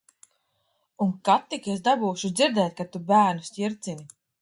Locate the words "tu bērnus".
2.93-3.57